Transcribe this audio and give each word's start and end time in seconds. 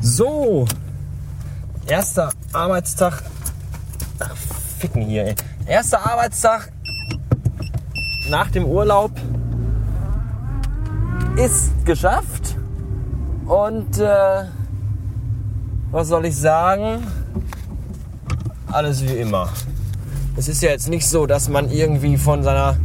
So, 0.00 0.64
erster 1.86 2.32
Arbeitstag. 2.54 3.22
Ach, 4.18 4.34
ficken 4.78 5.02
hier, 5.02 5.26
ey. 5.26 5.34
Erster 5.66 6.06
Arbeitstag 6.06 6.72
nach 8.30 8.50
dem 8.50 8.64
Urlaub 8.64 9.10
ist 11.36 11.84
geschafft. 11.84 12.56
Und 13.46 13.98
äh, 13.98 14.44
was 15.90 16.08
soll 16.08 16.26
ich 16.26 16.36
sagen? 16.36 17.06
Alles 18.72 19.02
wie 19.04 19.16
immer. 19.16 19.48
Es 20.36 20.48
ist 20.48 20.62
ja 20.62 20.70
jetzt 20.70 20.88
nicht 20.88 21.06
so, 21.06 21.26
dass 21.26 21.48
man 21.48 21.70
irgendwie 21.70 22.16
von 22.16 22.42
seiner 22.42 22.76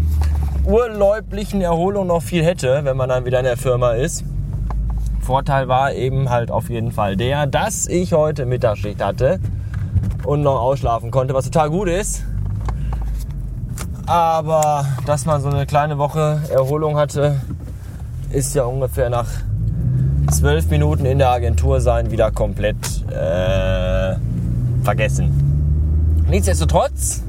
urläublichen 0.66 1.62
Erholung 1.62 2.08
noch 2.08 2.22
viel 2.22 2.44
hätte, 2.44 2.82
wenn 2.84 2.96
man 2.96 3.10
dann 3.10 3.26
wieder 3.26 3.40
in 3.40 3.46
der 3.46 3.58
Firma 3.58 3.94
ist. 3.94 4.24
Vorteil 5.22 5.68
war 5.68 5.94
eben 5.94 6.30
halt 6.30 6.52
auf 6.52 6.70
jeden 6.70 6.92
Fall 6.92 7.16
der, 7.16 7.48
dass 7.48 7.88
ich 7.88 8.14
heute 8.14 8.46
Mittagsschicht 8.46 9.04
hatte 9.04 9.40
und 10.24 10.42
noch 10.42 10.60
ausschlafen 10.60 11.10
konnte, 11.10 11.34
was 11.34 11.46
total 11.46 11.70
gut 11.70 11.88
ist. 11.88 12.24
Aber 14.06 14.86
dass 15.06 15.26
man 15.26 15.42
so 15.42 15.50
eine 15.50 15.66
kleine 15.66 15.98
Woche 15.98 16.42
Erholung 16.52 16.98
hatte, 16.98 17.40
ist 18.34 18.56
ja 18.56 18.64
ungefähr 18.64 19.10
nach 19.10 19.28
zwölf 20.32 20.70
Minuten 20.70 21.06
in 21.06 21.18
der 21.18 21.30
Agentur 21.30 21.82
sein 21.82 22.12
wieder 22.12 22.32
komplett 22.32 22.78
äh, 23.10 24.16
vergessen. 24.84 26.24
Nichtsdestotrotz 26.30 27.24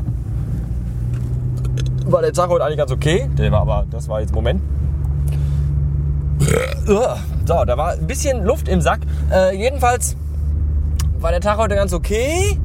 war 2.06 2.22
der 2.22 2.32
Tag 2.32 2.50
heute 2.50 2.64
eigentlich 2.64 2.78
ganz 2.78 2.92
okay. 2.92 3.28
Der 3.36 3.50
war 3.50 3.62
aber, 3.62 3.86
das 3.90 4.08
war 4.08 4.20
jetzt 4.20 4.34
Moment. 4.34 4.60
So, 6.86 7.00
da 7.44 7.76
war 7.76 7.92
ein 7.92 8.06
bisschen 8.06 8.44
Luft 8.44 8.68
im 8.68 8.80
Sack. 8.80 9.00
Äh, 9.32 9.56
jedenfalls 9.56 10.16
war 11.18 11.30
der 11.30 11.40
Tag 11.40 11.58
heute 11.58 11.74
ganz 11.74 11.92
okay. 11.92 12.58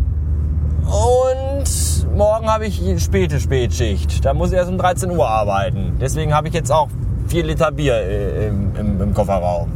Und 0.85 2.15
morgen 2.15 2.47
habe 2.47 2.65
ich 2.65 2.81
späte 3.03 3.39
Spätschicht. 3.39 4.23
Da 4.25 4.33
muss 4.33 4.51
ich 4.51 4.57
erst 4.57 4.71
um 4.71 4.77
13 4.77 5.11
Uhr 5.11 5.27
arbeiten. 5.27 5.97
Deswegen 5.99 6.33
habe 6.33 6.47
ich 6.47 6.53
jetzt 6.53 6.71
auch 6.71 6.89
4 7.27 7.43
Liter 7.43 7.71
Bier 7.71 7.95
äh, 7.95 8.47
im, 8.47 8.75
im, 8.75 9.01
im, 9.01 9.13
Kofferraum, 9.13 9.71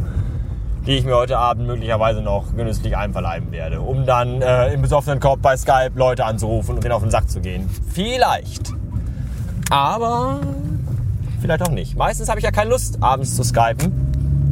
die 0.86 0.98
ich 0.98 1.06
mir 1.06 1.16
heute 1.16 1.38
Abend 1.38 1.68
möglicherweise 1.68 2.22
noch 2.22 2.56
genüsslich 2.56 2.96
einverleiben 2.96 3.52
werde, 3.52 3.82
um 3.82 4.06
dann 4.06 4.42
äh, 4.42 4.74
im 4.74 4.82
besoffenen 4.82 5.20
Korb 5.20 5.42
bei 5.42 5.58
Skype 5.58 5.92
Leute 5.96 6.26
anzurufen 6.26 6.76
und 6.76 6.84
denen 6.84 6.94
auf 6.94 7.02
den 7.02 7.12
Sack 7.12 7.30
zu 7.30 7.42
gehen. 7.42 7.70
Vielleicht. 7.94 8.74
Aber 9.70 10.40
vielleicht 11.42 11.64
auch 11.64 11.72
nicht. 11.72 11.98
Meistens 11.98 12.30
habe 12.30 12.40
ich 12.40 12.46
ja 12.46 12.52
keine 12.52 12.70
Lust, 12.70 12.98
abends 13.02 13.36
zu 13.36 13.44
skypen 13.44 14.12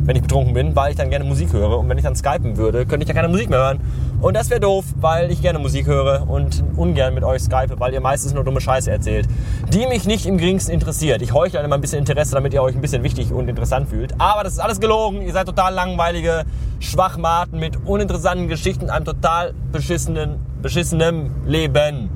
wenn 0.09 0.16
ich 0.16 0.23
betrunken 0.23 0.55
bin, 0.55 0.75
weil 0.75 0.89
ich 0.89 0.97
dann 0.97 1.11
gerne 1.11 1.23
Musik 1.23 1.53
höre. 1.53 1.77
Und 1.77 1.88
wenn 1.88 2.00
ich 2.00 2.03
dann 2.03 2.16
skypen 2.16 2.58
würde, 2.58 2.88
könnte 2.88 3.03
ich 3.03 3.08
ja 3.08 3.14
keine 3.14 3.27
Musik 3.27 3.47
mehr 3.52 3.59
hören. 3.59 3.80
Und 4.21 4.35
das 4.35 4.49
wäre 4.49 4.59
doof, 4.59 4.83
weil 4.99 5.31
ich 5.31 5.41
gerne 5.41 5.59
Musik 5.59 5.87
höre 5.87 6.29
und 6.29 6.61
ungern 6.75 7.13
mit 7.13 7.23
euch 7.23 7.41
skype, 7.41 7.79
weil 7.79 7.93
ihr 7.93 8.01
meistens 8.01 8.33
nur 8.33 8.43
dumme 8.43 8.59
Scheiße 8.59 8.91
erzählt, 8.91 9.27
die 9.73 9.87
mich 9.87 10.05
nicht 10.05 10.25
im 10.25 10.37
geringsten 10.37 10.73
interessiert. 10.73 11.21
Ich 11.21 11.33
heuchle 11.33 11.61
immer 11.61 11.75
ein 11.75 11.81
bisschen 11.81 11.99
Interesse, 11.99 12.35
damit 12.35 12.53
ihr 12.53 12.61
euch 12.61 12.75
ein 12.75 12.81
bisschen 12.81 13.01
wichtig 13.03 13.31
und 13.31 13.47
interessant 13.47 13.87
fühlt. 13.87 14.13
Aber 14.19 14.43
das 14.43 14.53
ist 14.53 14.59
alles 14.59 14.81
gelogen. 14.81 15.21
Ihr 15.21 15.31
seid 15.31 15.45
total 15.45 15.73
langweilige 15.73 16.43
Schwachmaten 16.81 17.59
mit 17.59 17.77
uninteressanten 17.85 18.49
Geschichten, 18.49 18.89
einem 18.89 19.05
total 19.05 19.53
beschissenen, 19.71 20.35
beschissenen 20.61 21.31
Leben. 21.45 22.09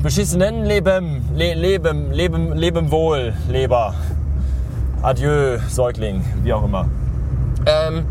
Beschissenen 0.00 0.64
Leben, 0.64 1.28
Le 1.34 1.54
Leben, 1.54 2.12
Leben, 2.12 2.52
Leben 2.52 2.90
wohl, 2.92 3.32
Leber. 3.48 3.94
Adieu, 5.02 5.58
Säugling, 5.68 6.24
wie 6.44 6.52
auch 6.52 6.64
immer. 6.64 6.86
Ähm, 7.66 8.04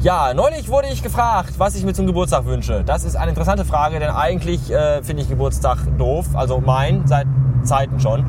ja, 0.00 0.32
neulich 0.32 0.68
wurde 0.68 0.88
ich 0.88 1.02
gefragt, 1.02 1.54
was 1.58 1.74
ich 1.74 1.84
mir 1.84 1.92
zum 1.92 2.06
Geburtstag 2.06 2.44
wünsche. 2.46 2.84
Das 2.84 3.04
ist 3.04 3.16
eine 3.16 3.30
interessante 3.30 3.64
Frage, 3.64 3.98
denn 3.98 4.10
eigentlich 4.10 4.70
äh, 4.70 5.02
finde 5.02 5.22
ich 5.22 5.28
Geburtstag 5.28 5.78
doof. 5.98 6.26
Also 6.34 6.60
mein, 6.60 7.06
seit 7.06 7.26
Zeiten 7.64 7.98
schon. 7.98 8.24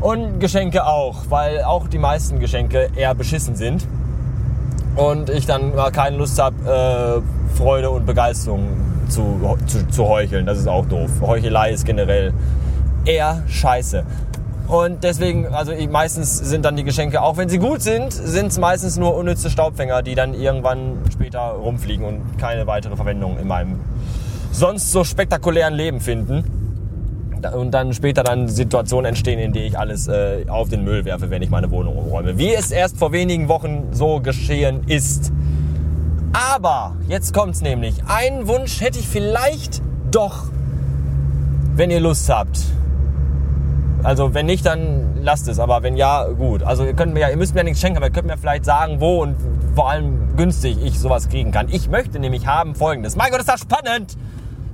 Und 0.00 0.40
Geschenke 0.40 0.84
auch, 0.84 1.24
weil 1.28 1.62
auch 1.62 1.86
die 1.88 1.98
meisten 1.98 2.40
Geschenke 2.40 2.90
eher 2.96 3.14
beschissen 3.14 3.54
sind. 3.54 3.86
Und 4.96 5.30
ich 5.30 5.46
dann 5.46 5.72
keine 5.92 6.16
Lust 6.16 6.40
habe, 6.40 7.22
äh, 7.22 7.56
Freude 7.56 7.90
und 7.90 8.04
Begeisterung 8.04 8.68
zu, 9.08 9.56
zu, 9.66 9.86
zu 9.88 10.08
heucheln. 10.08 10.46
Das 10.46 10.58
ist 10.58 10.68
auch 10.68 10.86
doof. 10.86 11.10
Heuchelei 11.20 11.70
ist 11.70 11.84
generell 11.84 12.32
eher 13.04 13.42
scheiße. 13.46 14.04
Und 14.66 15.04
deswegen, 15.04 15.46
also 15.46 15.72
ich, 15.72 15.88
meistens 15.88 16.38
sind 16.38 16.64
dann 16.64 16.76
die 16.76 16.82
Geschenke, 16.82 17.22
auch 17.22 17.36
wenn 17.36 17.48
sie 17.48 17.58
gut 17.58 17.82
sind, 17.82 18.12
sind 18.12 18.48
es 18.48 18.58
meistens 18.58 18.96
nur 18.96 19.14
unnütze 19.14 19.48
Staubfänger, 19.48 20.02
die 20.02 20.14
dann 20.14 20.34
irgendwann 20.34 20.98
später 21.12 21.40
rumfliegen 21.40 22.04
und 22.04 22.38
keine 22.38 22.66
weitere 22.66 22.96
Verwendung 22.96 23.38
in 23.38 23.46
meinem 23.46 23.80
sonst 24.50 24.90
so 24.90 25.04
spektakulären 25.04 25.74
Leben 25.74 26.00
finden. 26.00 26.44
Und 27.54 27.70
dann 27.72 27.92
später 27.92 28.24
dann 28.24 28.48
Situationen 28.48 29.10
entstehen, 29.10 29.38
in 29.38 29.52
denen 29.52 29.66
ich 29.66 29.78
alles 29.78 30.08
äh, 30.08 30.46
auf 30.48 30.68
den 30.68 30.82
Müll 30.82 31.04
werfe, 31.04 31.30
wenn 31.30 31.42
ich 31.42 31.50
meine 31.50 31.70
Wohnung 31.70 31.96
umräume. 31.96 32.38
Wie 32.38 32.52
es 32.52 32.72
erst 32.72 32.96
vor 32.96 33.12
wenigen 33.12 33.48
Wochen 33.48 33.88
so 33.92 34.20
geschehen 34.20 34.82
ist. 34.88 35.32
Aber, 36.32 36.96
jetzt 37.08 37.32
kommt's 37.32 37.60
nämlich. 37.60 37.94
Einen 38.08 38.48
Wunsch 38.48 38.80
hätte 38.80 38.98
ich 38.98 39.06
vielleicht 39.06 39.80
doch, 40.10 40.48
wenn 41.76 41.90
ihr 41.90 42.00
Lust 42.00 42.28
habt. 42.28 42.58
Also 44.06 44.34
wenn 44.34 44.46
nicht, 44.46 44.64
dann 44.64 45.20
lasst 45.20 45.48
es. 45.48 45.58
Aber 45.58 45.82
wenn 45.82 45.96
ja, 45.96 46.28
gut. 46.28 46.62
Also 46.62 46.84
ihr 46.84 46.94
könnt 46.94 47.12
mir 47.12 47.18
ja, 47.20 47.28
ihr 47.28 47.36
müsst 47.36 47.54
mir 47.54 47.60
ja 47.60 47.64
nichts 47.64 47.80
schenken, 47.80 47.96
aber 47.96 48.06
ihr 48.06 48.12
könnt 48.12 48.28
mir 48.28 48.38
vielleicht 48.38 48.64
sagen, 48.64 49.00
wo 49.00 49.20
und 49.22 49.34
vor 49.74 49.90
allem 49.90 50.36
günstig 50.36 50.78
ich 50.80 51.00
sowas 51.00 51.28
kriegen 51.28 51.50
kann. 51.50 51.68
Ich 51.68 51.88
möchte 51.88 52.20
nämlich 52.20 52.46
haben 52.46 52.76
folgendes. 52.76 53.16
Mein 53.16 53.32
Gott, 53.32 53.40
ist 53.40 53.48
das 53.48 53.62
spannend! 53.62 54.16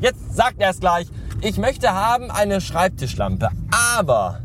Jetzt 0.03 0.37
sagt 0.37 0.56
er 0.59 0.69
es 0.69 0.81
gleich. 0.81 1.06
Ich 1.41 1.56
möchte 1.56 1.94
haben 1.94 2.31
eine 2.31 2.60
Schreibtischlampe. 2.60 3.48
Aber 3.98 4.41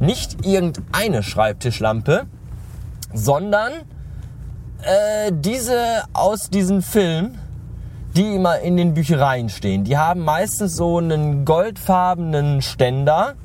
nicht 0.00 0.44
irgendeine 0.44 1.22
Schreibtischlampe, 1.22 2.26
sondern 3.14 3.70
äh, 4.82 5.30
diese 5.30 6.02
aus 6.14 6.50
diesem 6.50 6.82
Film, 6.82 7.38
die 8.16 8.34
immer 8.34 8.58
in 8.58 8.76
den 8.76 8.92
Büchereien 8.94 9.50
stehen. 9.50 9.84
Die 9.84 9.96
haben 9.96 10.24
meistens 10.24 10.74
so 10.74 10.98
einen 10.98 11.44
goldfarbenen 11.44 12.60
Ständer 12.60 13.36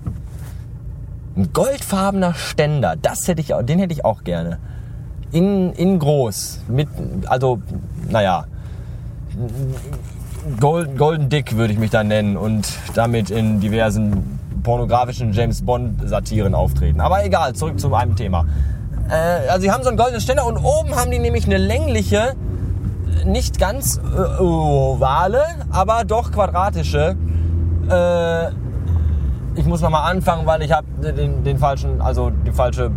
ein 1.35 1.51
goldfarbener 1.53 2.33
Ständer, 2.33 2.95
das 3.01 3.27
hätte 3.27 3.41
ich, 3.41 3.53
den 3.63 3.79
hätte 3.79 3.93
ich 3.93 4.05
auch 4.05 4.23
gerne. 4.23 4.59
In, 5.31 5.73
in 5.73 5.99
groß. 5.99 6.61
Mit, 6.67 6.87
also, 7.27 7.61
naja. 8.09 8.45
Golden, 10.59 10.97
Golden 10.97 11.29
Dick 11.29 11.57
würde 11.57 11.73
ich 11.73 11.79
mich 11.79 11.89
da 11.89 12.03
nennen 12.03 12.37
und 12.37 12.67
damit 12.93 13.31
in 13.31 13.59
diversen 13.59 14.39
pornografischen 14.63 15.33
James 15.33 15.61
Bond 15.61 16.07
Satiren 16.07 16.55
auftreten. 16.55 17.01
Aber 17.01 17.25
egal, 17.25 17.53
zurück 17.53 17.79
zu 17.79 17.93
einem 17.93 18.15
Thema. 18.15 18.45
Äh, 19.09 19.49
also 19.49 19.61
sie 19.61 19.71
haben 19.71 19.83
so 19.83 19.89
einen 19.89 19.97
goldenen 19.97 20.21
Ständer 20.21 20.45
und 20.45 20.57
oben 20.57 20.95
haben 20.95 21.11
die 21.11 21.19
nämlich 21.19 21.45
eine 21.45 21.57
längliche, 21.57 22.33
nicht 23.25 23.59
ganz 23.59 23.97
äh, 23.97 24.41
ovale, 24.41 25.43
aber 25.69 26.05
doch 26.05 26.31
quadratische 26.31 27.15
äh, 27.89 28.64
ich 29.55 29.65
muss 29.65 29.81
nochmal 29.81 30.11
anfangen, 30.11 30.45
weil 30.45 30.61
ich 30.61 30.71
habe 30.71 30.85
den, 31.01 31.43
den 31.43 31.57
falschen, 31.57 32.01
also 32.01 32.29
die 32.29 32.51
falsche, 32.51 32.91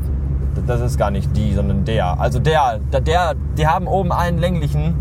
das 0.66 0.80
ist 0.80 0.98
gar 0.98 1.10
nicht 1.10 1.36
die, 1.36 1.54
sondern 1.54 1.84
der. 1.84 2.18
Also 2.20 2.38
der, 2.38 2.78
der, 2.78 3.34
die 3.56 3.66
haben 3.66 3.86
oben 3.86 4.12
einen 4.12 4.38
länglichen, 4.38 4.94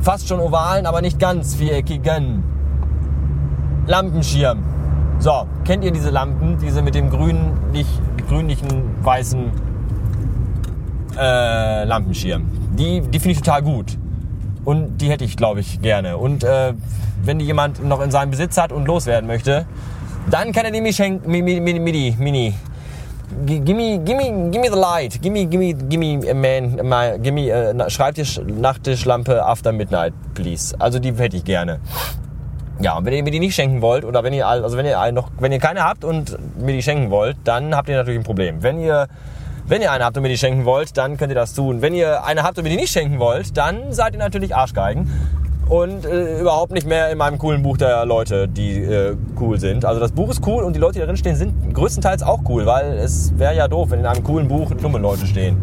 fast 0.00 0.28
schon 0.28 0.40
ovalen, 0.40 0.86
aber 0.86 1.00
nicht 1.00 1.18
ganz 1.18 1.56
viereckigen 1.56 2.44
Lampenschirm. 3.86 4.62
So, 5.18 5.46
kennt 5.64 5.82
ihr 5.84 5.90
diese 5.90 6.10
Lampen, 6.10 6.58
diese 6.58 6.82
mit 6.82 6.94
dem 6.94 7.10
grünlich, 7.10 7.86
grünlichen, 8.28 8.94
weißen 9.02 9.50
äh, 11.18 11.84
Lampenschirm? 11.84 12.46
Die, 12.78 13.00
die 13.00 13.18
finde 13.18 13.32
ich 13.32 13.38
total 13.38 13.62
gut. 13.62 13.98
Und 14.64 14.98
die 14.98 15.10
hätte 15.10 15.24
ich, 15.24 15.36
glaube 15.36 15.60
ich, 15.60 15.80
gerne. 15.80 16.18
Und 16.18 16.44
äh, 16.44 16.74
wenn 17.24 17.40
die 17.40 17.46
jemand 17.46 17.82
noch 17.82 18.00
in 18.00 18.10
seinem 18.10 18.30
Besitz 18.30 18.56
hat 18.56 18.70
und 18.70 18.86
loswerden 18.86 19.26
möchte, 19.26 19.66
dann 20.30 20.52
kann 20.52 20.64
er 20.64 20.70
die 20.70 20.92
schenken, 20.92 21.30
mini, 21.30 21.60
mini. 21.60 22.54
Gimme, 23.44 23.98
gimme, 23.98 24.50
gimme 24.50 24.70
the 24.70 24.76
light. 24.76 25.20
Gimme, 25.20 25.46
gimme, 25.46 25.74
gimme, 25.74 26.34
man, 26.34 26.76
my, 26.82 27.18
gimme, 27.18 27.50
uh, 27.50 27.88
Schreibtisch, 27.90 28.40
Nachttischlampe 28.46 29.44
after 29.44 29.72
midnight, 29.72 30.12
please. 30.34 30.74
Also 30.78 30.98
die 30.98 31.12
hätte 31.14 31.36
ich 31.36 31.44
gerne. 31.44 31.80
Ja, 32.80 32.96
und 32.96 33.04
wenn 33.04 33.12
ihr 33.12 33.22
mir 33.22 33.30
die 33.30 33.40
nicht 33.40 33.54
schenken 33.54 33.82
wollt, 33.82 34.04
oder 34.04 34.22
wenn 34.24 34.32
ihr, 34.32 34.46
also 34.46 34.76
wenn 34.76 34.86
ihr 34.86 35.12
noch, 35.12 35.30
wenn 35.40 35.52
ihr 35.52 35.58
keine 35.58 35.84
habt 35.84 36.04
und 36.04 36.38
mir 36.60 36.72
die 36.72 36.82
schenken 36.82 37.10
wollt, 37.10 37.36
dann 37.44 37.74
habt 37.74 37.88
ihr 37.88 37.96
natürlich 37.96 38.20
ein 38.20 38.24
Problem. 38.24 38.62
Wenn 38.62 38.80
ihr 38.80 39.08
Wenn 39.68 39.82
ihr 39.82 39.92
eine 39.92 40.02
habt 40.06 40.16
und 40.16 40.22
mir 40.22 40.30
die 40.30 40.38
schenken 40.38 40.64
wollt, 40.64 40.96
dann 40.96 41.18
könnt 41.18 41.30
ihr 41.30 41.34
das 41.34 41.52
tun. 41.52 41.82
Wenn 41.82 41.92
ihr 41.92 42.24
eine 42.24 42.42
habt 42.42 42.56
und 42.56 42.64
mir 42.64 42.70
die 42.70 42.76
nicht 42.76 42.90
schenken 42.90 43.18
wollt, 43.18 43.54
dann 43.54 43.92
seid 43.92 44.14
ihr 44.14 44.18
natürlich 44.18 44.56
Arschgeigen. 44.56 45.12
Und 45.68 46.06
äh, 46.06 46.40
überhaupt 46.40 46.72
nicht 46.72 46.86
mehr 46.86 47.10
in 47.10 47.18
meinem 47.18 47.36
coolen 47.36 47.62
Buch 47.62 47.76
der 47.76 48.06
Leute, 48.06 48.48
die 48.48 48.78
äh, 48.78 49.16
cool 49.38 49.60
sind. 49.60 49.84
Also 49.84 50.00
das 50.00 50.12
Buch 50.12 50.30
ist 50.30 50.46
cool 50.46 50.62
und 50.64 50.74
die 50.74 50.80
Leute, 50.80 50.94
die 50.94 51.00
darin 51.00 51.18
stehen, 51.18 51.36
sind 51.36 51.74
größtenteils 51.74 52.22
auch 52.22 52.40
cool, 52.48 52.64
weil 52.64 52.92
es 52.92 53.38
wäre 53.38 53.54
ja 53.54 53.68
doof, 53.68 53.90
wenn 53.90 54.00
in 54.00 54.06
einem 54.06 54.24
coolen 54.24 54.48
Buch 54.48 54.72
dumme 54.72 54.98
Leute 54.98 55.26
stehen. 55.26 55.58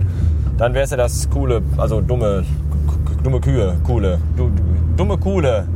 Dann 0.59 0.75
wäre 0.75 0.83
es 0.83 0.91
ja 0.91 0.97
das 0.97 1.27
coole, 1.31 1.63
also 1.77 2.01
dumme, 2.01 2.45
dumme 3.23 3.41
Kühe, 3.41 3.77
coole, 3.83 4.19
du, 4.37 4.51
dumme 4.95 5.17
coole, 5.17 5.67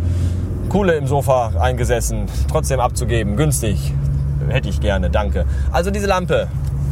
coole 0.69 0.95
im 0.95 1.07
Sofa 1.07 1.51
eingesessen, 1.59 2.25
trotzdem 2.49 2.79
abzugeben, 2.79 3.35
günstig. 3.35 3.93
Hätte 4.47 4.69
ich 4.69 4.79
gerne, 4.79 5.09
danke. 5.09 5.45
Also 5.71 5.89
diese 5.89 6.05
Lampe, 6.05 6.47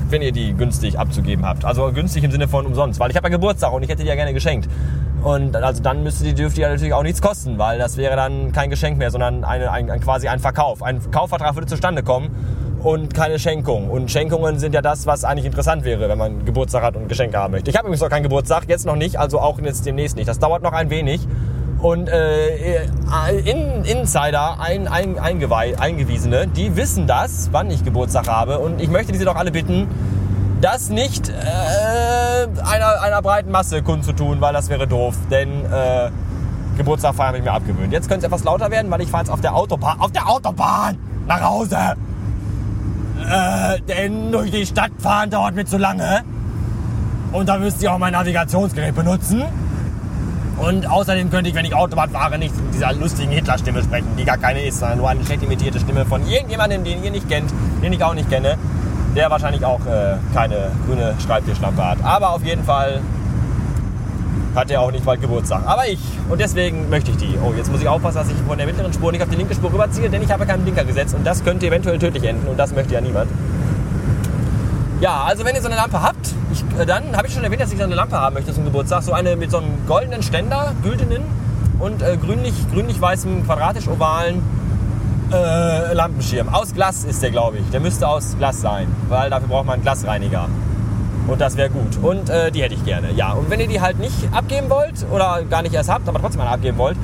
wenn 0.10 0.22
ihr 0.24 0.32
die 0.32 0.54
günstig 0.54 0.98
abzugeben 0.98 1.46
habt. 1.46 1.66
Also 1.66 1.92
günstig 1.92 2.24
im 2.24 2.32
Sinne 2.32 2.48
von 2.48 2.66
umsonst, 2.66 3.00
weil 3.00 3.12
ich 3.12 3.16
habe 3.16 3.28
ja 3.28 3.32
Geburtstag 3.36 3.74
und 3.74 3.84
ich 3.84 3.90
hätte 3.90 4.02
die 4.02 4.10
ja 4.10 4.16
gerne 4.16 4.34
geschenkt. 4.34 4.68
Und 5.28 5.58
also 5.58 5.84
dann 5.84 6.04
müsste 6.04 6.24
die, 6.24 6.34
dürfte 6.34 6.62
ja 6.62 6.70
natürlich 6.70 6.94
auch 6.94 7.04
nichts 7.04 7.22
kosten, 7.22 7.58
weil 7.58 7.78
das 7.80 7.98
wäre 7.98 8.16
dann 8.16 8.54
kein 8.54 8.70
Geschenk 8.70 8.98
mehr, 8.98 9.12
sondern 9.12 9.44
eine, 9.44 9.70
ein, 9.70 9.92
ein, 9.92 10.00
quasi 10.00 10.30
ein 10.30 10.40
Verkauf. 10.40 10.82
Ein 10.82 11.02
Kaufvertrag 11.12 11.54
würde 11.54 11.68
zustande 11.68 12.02
kommen 12.02 12.30
und 12.82 13.14
keine 13.14 13.38
Schenkung. 13.38 13.90
Und 13.90 14.10
Schenkungen 14.10 14.58
sind 14.58 14.74
ja 14.74 14.82
das, 14.82 15.06
was 15.06 15.26
eigentlich 15.26 15.44
interessant 15.44 15.84
wäre, 15.84 16.08
wenn 16.08 16.18
man 16.18 16.46
Geburtstag 16.46 16.82
hat 16.82 16.96
und 16.96 17.10
Geschenke 17.10 17.38
haben 17.38 17.52
möchte. 17.52 17.70
Ich 17.70 17.76
habe 17.76 17.88
übrigens 17.88 18.04
noch 18.04 18.10
keinen 18.10 18.24
Geburtstag, 18.24 18.70
jetzt 18.70 18.86
noch 18.86 18.96
nicht, 18.96 19.20
also 19.20 19.42
auch 19.42 19.60
jetzt 19.60 19.86
demnächst 19.86 20.16
nicht. 20.16 20.30
Das 20.30 20.40
dauert 20.40 20.64
noch 20.64 20.72
ein 20.72 20.90
wenig. 20.90 21.28
Und 21.82 22.08
äh, 22.08 22.86
in, 23.44 23.84
Insider, 23.84 24.62
ein, 24.62 24.88
ein, 24.88 25.20
Eingewiesene, 25.20 26.48
die 26.48 26.78
wissen 26.78 27.06
das, 27.06 27.50
wann 27.52 27.70
ich 27.70 27.84
Geburtstag 27.84 28.30
habe. 28.30 28.60
Und 28.60 28.82
ich 28.82 28.88
möchte 28.88 29.12
diese 29.12 29.26
doch 29.26 29.36
alle 29.36 29.52
bitten, 29.52 29.90
das 30.62 30.90
nicht 30.90 31.30
äh, 31.30 31.34
einer, 31.34 33.02
einer 33.02 33.22
breiten 33.22 33.52
Masse 33.52 33.82
kundzutun, 33.84 34.42
weil 34.42 34.54
das 34.54 34.70
wäre 34.70 34.88
doof. 34.88 35.16
Denn 35.30 35.66
äh, 35.66 36.10
Geburtstag 36.78 37.18
habe 37.18 37.38
ich 37.38 37.44
mir 37.44 37.52
abgewöhnt. 37.52 37.92
Jetzt 37.92 38.08
könnte 38.08 38.26
es 38.26 38.32
etwas 38.32 38.44
lauter 38.44 38.72
werden, 38.72 38.90
weil 38.92 39.02
ich 39.02 39.10
fahre 39.10 39.24
jetzt 39.24 39.32
auf 39.32 39.42
der 39.42 39.56
Autobahn, 39.56 40.00
auf 40.00 40.12
der 40.12 40.28
Autobahn 40.28 40.98
nach 41.28 41.42
Hause. 41.42 41.78
Äh, 43.30 43.82
denn 43.82 44.32
durch 44.32 44.52
die 44.52 44.66
Stadt 44.66 44.92
fahren 45.00 45.30
dauert 45.30 45.56
mir 45.56 45.66
zu 45.66 45.78
lange. 45.78 46.24
Und 47.32 47.50
da 47.50 47.58
müsste 47.58 47.84
ich 47.84 47.90
auch 47.90 47.98
mein 47.98 48.14
Navigationsgerät 48.14 48.96
benutzen. 48.96 49.44
Und 50.58 50.90
außerdem 50.90 51.30
könnte 51.30 51.50
ich, 51.50 51.56
wenn 51.56 51.66
ich 51.66 51.76
Autobahn 51.76 52.10
fahre, 52.10 52.40
nicht 52.40 52.54
dieser 52.74 52.94
lustigen 52.94 53.32
Hitler-Stimme 53.32 53.84
sprechen, 53.84 54.08
die 54.18 54.26
gar 54.26 54.38
keine 54.38 54.62
ist, 54.64 54.80
sondern 54.80 54.98
nur 54.98 55.10
eine 55.10 55.24
schlecht 55.24 55.44
imitierte 55.44 55.80
Stimme 55.80 56.06
von 56.06 56.26
irgendjemandem, 56.28 56.84
den 56.84 57.04
ihr 57.04 57.12
nicht 57.12 57.30
kennt, 57.30 57.52
den 57.84 57.94
ich 57.94 58.04
auch 58.04 58.16
nicht 58.16 58.30
kenne, 58.30 58.58
der 59.18 59.32
wahrscheinlich 59.32 59.66
auch 59.66 59.80
äh, 59.88 60.16
keine 60.34 60.72
grüne 60.86 61.16
Schreibtischlampe 61.26 61.84
hat. 61.84 61.98
Aber 62.04 62.30
auf 62.30 62.44
jeden 62.46 62.64
Fall 62.64 63.02
hat 64.56 64.70
er 64.70 64.82
auch 64.82 64.92
nicht 64.92 65.06
bald 65.06 65.22
Geburtstag. 65.22 65.64
Aber 65.66 65.88
ich. 65.88 66.00
Und 66.30 66.40
deswegen 66.40 66.90
möchte 66.90 67.12
ich 67.12 67.18
die. 67.18 67.36
Oh, 67.44 67.52
jetzt 67.58 67.72
muss 67.72 67.82
ich 67.82 67.88
aufpassen, 67.88 68.18
dass 68.18 68.30
ich 68.30 68.38
von 68.48 68.58
der 68.58 68.68
mittleren 68.68 68.94
Spur 68.94 69.12
nicht 69.12 69.24
auf 69.24 69.30
die 69.30 69.36
linke 69.36 69.56
Spur 69.56 69.74
rüberziehe, 69.74 70.10
denn 70.10 70.22
ich 70.22 70.32
habe 70.32 70.46
keinen 70.46 70.64
Blinker 70.64 70.86
gesetzt 70.86 71.16
und 71.16 71.26
das 71.26 71.44
könnte 71.44 71.66
eventuell 71.66 71.98
tödlich 71.98 72.24
enden 72.24 72.48
und 72.48 72.58
das 72.58 72.74
möchte 72.74 72.94
ja 72.94 73.02
niemand. 73.02 73.30
Ja, 75.02 75.24
also 75.24 75.46
wenn 75.46 75.56
ihr 75.56 75.62
so 75.62 75.68
eine 75.68 75.76
Lampe 75.76 76.02
habt, 76.02 76.34
ich, 76.52 76.64
äh, 76.80 76.86
dann 76.86 77.16
habe 77.18 77.28
ich 77.28 77.34
schon 77.34 77.44
erwähnt, 77.44 77.62
dass 77.62 77.72
ich 77.72 77.78
so 77.78 77.84
eine 77.84 77.96
Lampe 77.96 78.20
haben 78.20 78.36
möchte 78.36 78.54
zum 78.54 78.66
Geburtstag. 78.66 79.02
So 79.02 79.14
eine 79.14 79.36
mit 79.36 79.50
so 79.50 79.58
einem 79.58 79.88
goldenen 79.88 80.22
Ständer, 80.22 80.74
güldenen 80.84 81.24
und 81.80 82.04
äh, 82.04 82.18
grünlich-weißem, 82.18 82.72
grünlich 82.72 83.46
quadratisch-ovalen 83.46 84.44
äh, 85.32 85.94
Lampenschirm. 85.94 86.50
Aus 86.50 86.74
Glas 86.74 87.04
ist 87.04 87.22
der, 87.22 87.32
glaube 87.32 87.58
ich. 87.58 87.70
Der 87.72 87.80
müsste 87.80 88.08
aus 88.08 88.36
Glas 88.38 88.62
sein, 88.62 88.88
weil 89.10 89.30
dafür 89.30 89.48
braucht 89.48 89.66
man 89.66 89.76
einen 89.76 89.84
Glasreiniger. 89.84 90.48
Und 91.28 91.42
das 91.42 91.58
wäre 91.58 91.70
gut. 91.70 91.98
Und 92.02 92.30
äh, 92.30 92.52
die 92.52 92.64
hätte 92.64 92.76
ich 92.76 92.86
gerne. 92.86 93.12
Ja, 93.14 93.34
und 93.34 93.50
wenn 93.50 93.60
ihr 93.60 93.68
die 93.68 93.82
halt 93.82 94.00
nicht 94.00 94.16
abgeben 94.32 94.70
wollt 94.70 95.06
oder 95.12 95.44
gar 95.50 95.62
nicht 95.62 95.74
erst 95.74 95.90
habt, 95.90 96.08
aber 96.08 96.20
trotzdem 96.20 96.42
eine 96.42 96.52
abgeben 96.52 96.78
wollt, 96.78 96.98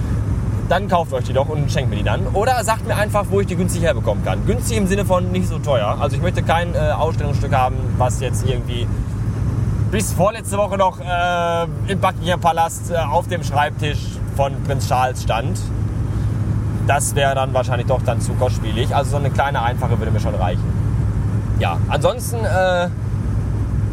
dann 0.69 0.87
kauft 0.87 1.13
euch 1.13 1.25
die 1.25 1.33
doch 1.33 1.49
und 1.49 1.71
schenkt 1.71 1.89
mir 1.89 1.97
die 1.97 2.03
dann. 2.03 2.27
Oder 2.27 2.63
sagt 2.63 2.87
mir 2.87 2.95
einfach, 2.95 3.25
wo 3.29 3.41
ich 3.41 3.47
die 3.47 3.55
günstig 3.55 3.83
herbekommen 3.83 4.23
kann. 4.23 4.45
Günstig 4.45 4.77
im 4.77 4.87
Sinne 4.87 5.03
von 5.03 5.31
nicht 5.31 5.47
so 5.47 5.59
teuer. 5.59 5.97
Also 5.99 6.15
ich 6.15 6.21
möchte 6.21 6.41
kein 6.41 6.73
äh, 6.73 6.77
Ausstellungsstück 6.77 7.53
haben, 7.53 7.75
was 7.97 8.21
jetzt 8.21 8.47
irgendwie 8.47 8.87
bis 9.91 10.13
vorletzte 10.13 10.57
Woche 10.57 10.77
noch 10.77 10.99
äh, 10.99 11.91
im 11.91 11.99
Buckingham 11.99 12.39
Palast 12.39 12.91
äh, 12.91 12.95
auf 12.95 13.27
dem 13.27 13.43
Schreibtisch 13.43 13.99
von 14.35 14.53
Prinz 14.63 14.87
Charles 14.87 15.21
stand. 15.21 15.59
Das 16.87 17.15
wäre 17.15 17.35
dann 17.35 17.53
wahrscheinlich 17.53 17.87
doch 17.87 18.01
dann 18.01 18.19
zu 18.19 18.33
kostspielig. 18.33 18.95
Also 18.95 19.11
so 19.11 19.17
eine 19.17 19.29
kleine, 19.29 19.61
einfache 19.61 19.97
würde 19.99 20.11
mir 20.11 20.19
schon 20.19 20.35
reichen. 20.35 20.63
Ja, 21.59 21.77
ansonsten, 21.87 22.43
äh, 22.43 22.89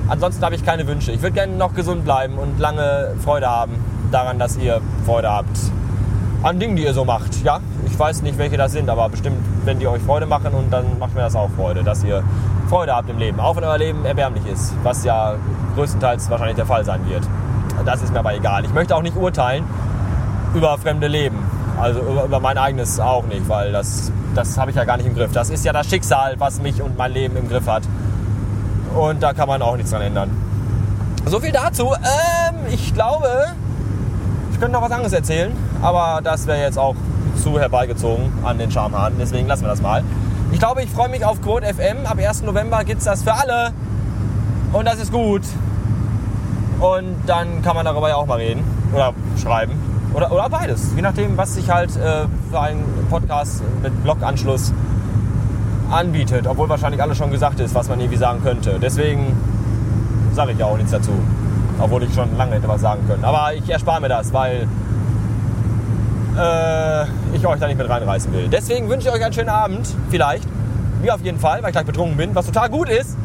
ansonsten 0.09 0.45
habe 0.45 0.55
ich 0.55 0.65
keine 0.65 0.87
Wünsche. 0.87 1.13
Ich 1.13 1.23
würde 1.23 1.35
gerne 1.35 1.53
noch 1.53 1.75
gesund 1.75 2.05
bleiben 2.05 2.37
und 2.39 2.59
lange 2.59 3.13
Freude 3.23 3.49
haben 3.49 3.75
daran, 4.11 4.39
dass 4.39 4.57
ihr 4.57 4.81
Freude 5.07 5.31
habt 5.31 5.57
an 6.43 6.59
Dingen, 6.59 6.75
die 6.75 6.85
ihr 6.85 6.95
so 6.95 7.05
macht. 7.05 7.45
Ja, 7.45 7.61
ich 7.87 7.99
weiß 7.99 8.23
nicht, 8.23 8.39
welche 8.39 8.57
das 8.57 8.73
sind, 8.73 8.89
aber 8.89 9.09
bestimmt, 9.09 9.37
wenn 9.65 9.79
die 9.79 9.87
euch 9.87 10.03
Freude 10.03 10.27
machen 10.27 10.53
und 10.55 10.73
dann 10.73 10.99
macht 10.99 11.15
mir 11.15 11.21
das 11.21 11.37
auch 11.37 11.51
Freude, 11.51 11.85
dass 11.85 12.03
ihr 12.03 12.23
Freude 12.69 12.95
habt 12.95 13.11
im 13.11 13.19
Leben, 13.19 13.41
auch 13.41 13.57
wenn 13.57 13.65
euer 13.65 13.79
Leben 13.79 14.05
erbärmlich 14.05 14.47
ist, 14.47 14.73
was 14.83 15.05
ja 15.05 15.35
größtenteils 15.75 16.31
wahrscheinlich 16.31 16.57
der 16.57 16.67
Fall 16.67 16.85
sein 16.85 17.01
wird. 17.09 17.23
Das 17.85 18.03
ist 18.03 18.13
mir 18.13 18.21
aber 18.21 18.35
egal. 18.35 18.65
Ich 18.65 18.73
möchte 18.73 18.97
auch 18.97 19.03
nicht 19.03 19.17
urteilen 19.17 19.65
über 20.55 20.77
fremde 20.79 21.09
Leben. 21.09 21.39
Also 21.81 22.01
über, 22.01 22.25
über 22.25 22.41
mein 22.41 22.59
eigenes 22.59 23.01
auch 23.01 23.25
nicht, 23.25 23.49
weil 23.49 23.73
das, 23.73 24.13
das 24.35 24.59
habe 24.59 24.71
ich 24.71 24.77
ja 24.77 24.85
gar 24.85 24.99
nicht 24.99 25.07
im 25.07 25.15
Griff. 25.15 25.33
Das 25.33 25.49
ist 25.49 25.65
ja 25.65 25.73
das 25.73 25.89
Schicksal, 25.89 26.35
was 26.39 26.61
mich 26.61 26.83
und 26.83 26.99
mein 26.99 27.13
Leben 27.13 27.37
im 27.37 27.49
Griff 27.49 27.67
hat. 27.67 27.83
Und 28.95 29.23
da 29.23 29.33
kann 29.33 29.49
man 29.49 29.63
auch 29.63 29.77
nichts 29.77 29.91
dran 29.91 30.03
ändern. 30.03 30.31
So 31.25 31.41
viel 31.41 31.53
dazu. 31.53 31.93
Ähm, 31.95 32.57
ich 32.71 32.93
glaube, 32.93 33.29
ich 34.53 34.61
könnte 34.61 34.73
noch 34.73 34.83
was 34.83 34.91
anderes 34.91 35.13
erzählen, 35.13 35.53
aber 35.81 36.21
das 36.23 36.47
wäre 36.47 36.61
jetzt 36.61 36.79
auch 36.79 36.97
zu 37.43 37.59
herbeigezogen 37.59 38.31
an 38.45 38.59
den 38.59 38.71
Schamhahn. 38.71 39.15
Deswegen 39.19 39.49
lassen 39.49 39.63
wir 39.63 39.69
das 39.69 39.81
mal. 39.81 40.05
Ich 40.53 40.59
glaube, 40.59 40.83
ich 40.83 40.91
freue 40.91 41.09
mich 41.09 41.25
auf 41.25 41.41
Quote 41.41 41.67
FM. 41.67 42.05
Ab 42.05 42.19
1. 42.19 42.43
November 42.43 42.85
gibt 42.85 42.99
es 42.99 43.05
das 43.05 43.23
für 43.23 43.33
alle. 43.33 43.73
Und 44.73 44.87
das 44.87 45.01
ist 45.01 45.13
gut. 45.13 45.43
Und 46.81 47.17
dann 47.27 47.63
kann 47.63 47.75
man 47.75 47.85
darüber 47.85 48.09
ja 48.09 48.17
auch 48.17 48.27
mal 48.27 48.39
reden 48.39 48.65
oder 48.93 49.15
schreiben. 49.41 49.90
Oder, 50.15 50.33
oder 50.33 50.49
beides. 50.49 50.93
Je 50.95 51.03
nachdem, 51.03 51.37
was 51.37 51.55
sich 51.55 51.71
halt 51.71 51.97
äh, 51.97 52.27
für 52.51 52.61
einen 52.61 52.85
Podcast 53.09 53.63
mit 53.83 54.03
Bloganschluss 54.03 54.73
anbietet. 55.91 56.47
Obwohl 56.47 56.69
wahrscheinlich 56.69 57.03
alles 57.03 57.17
schon 57.17 57.31
gesagt 57.31 57.61
ist, 57.61 57.75
was 57.75 57.89
man 57.89 58.01
irgendwie 58.01 58.19
sagen 58.19 58.43
könnte. 58.43 58.79
Deswegen 58.81 59.37
sage 60.33 60.53
ich 60.53 60.63
auch 60.63 60.77
nichts 60.77 60.93
dazu. 60.93 61.13
Obwohl 61.79 62.03
ich 62.03 62.15
schon 62.15 62.37
lange 62.37 62.57
hätte 62.57 62.69
was 62.69 62.81
sagen 62.81 63.03
können. 63.07 63.25
Aber 63.25 63.55
ich 63.55 63.69
erspare 63.71 64.01
mir 64.01 64.09
das, 64.09 64.33
weil 64.33 64.67
äh, 66.37 67.05
ich 67.35 67.47
euch 67.47 67.59
da 67.59 67.67
nicht 67.67 67.79
mit 67.79 67.89
reinreißen 67.89 68.33
will. 68.33 68.49
Deswegen 68.49 68.89
wünsche 68.89 69.09
ich 69.09 69.15
euch 69.15 69.25
einen 69.25 69.33
schönen 69.33 69.49
Abend. 69.49 69.89
Vielleicht. 70.11 70.47
Mir 71.03 71.15
auf 71.15 71.23
jeden 71.23 71.39
Fall, 71.39 71.63
weil 71.63 71.71
ich 71.71 71.73
gleich 71.73 71.87
betrunken 71.87 72.17
bin. 72.17 72.35
Was 72.35 72.47
total 72.47 72.69
gut 72.69 72.89
ist. 72.89 73.17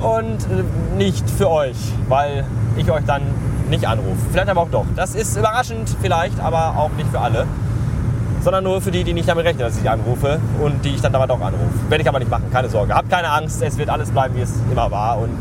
Und 0.00 0.38
äh, 0.44 0.96
nicht 0.96 1.28
für 1.28 1.50
euch, 1.50 1.76
weil 2.08 2.44
ich 2.76 2.90
euch 2.90 3.04
dann 3.04 3.22
nicht 3.70 3.86
anrufe. 3.86 4.18
Vielleicht 4.30 4.48
aber 4.48 4.62
auch 4.62 4.70
doch. 4.70 4.84
Das 4.96 5.14
ist 5.14 5.36
überraschend 5.36 5.96
vielleicht, 6.02 6.38
aber 6.40 6.76
auch 6.76 6.90
nicht 6.96 7.08
für 7.10 7.20
alle. 7.20 7.46
Sondern 8.42 8.64
nur 8.64 8.80
für 8.80 8.90
die, 8.90 9.04
die 9.04 9.12
nicht 9.12 9.28
damit 9.28 9.44
rechnen, 9.44 9.60
dass 9.60 9.78
ich 9.78 9.88
anrufe 9.88 10.40
und 10.62 10.84
die 10.84 10.90
ich 10.90 11.00
dann 11.00 11.14
aber 11.14 11.26
doch 11.26 11.40
anrufe. 11.40 11.70
Werde 11.88 12.02
ich 12.02 12.08
aber 12.08 12.18
nicht 12.18 12.30
machen, 12.30 12.50
keine 12.52 12.68
Sorge. 12.68 12.94
Habt 12.94 13.10
keine 13.10 13.30
Angst, 13.30 13.62
es 13.62 13.76
wird 13.76 13.90
alles 13.90 14.10
bleiben, 14.10 14.36
wie 14.36 14.40
es 14.40 14.52
immer 14.70 14.90
war. 14.90 15.18
Und 15.18 15.38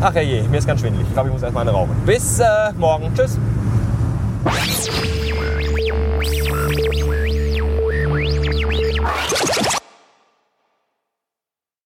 ach 0.00 0.14
je, 0.14 0.42
mir 0.42 0.58
ist 0.58 0.66
ganz 0.66 0.80
schwindelig. 0.80 1.06
Ich 1.06 1.12
glaube, 1.12 1.28
ich 1.28 1.34
muss 1.34 1.42
erstmal 1.42 1.62
eine 1.62 1.72
rauchen. 1.72 1.94
Bis 2.06 2.40
äh, 2.40 2.72
morgen. 2.78 3.12
Tschüss. 3.14 3.38